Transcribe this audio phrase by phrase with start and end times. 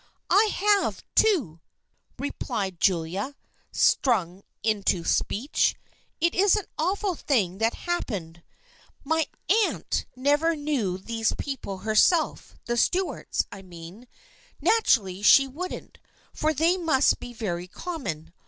[0.31, 1.61] "I have, too!"
[2.17, 3.35] replied Julia,
[3.71, 5.75] stung into speech."
[6.19, 8.41] It is an awful thing that happened.
[9.03, 9.27] My
[9.67, 14.07] aunt 238 THE FKIENDSHIP OF ANNE never knew these people herself, the Stuarts, I mean.
[14.59, 15.99] Naturally she wouldn't,
[16.33, 18.33] for they must be very common.